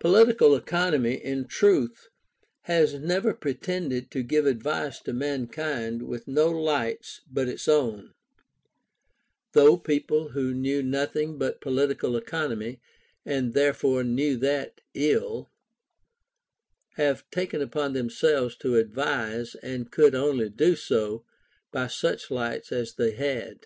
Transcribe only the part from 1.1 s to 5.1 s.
in truth, has never pretended to give advice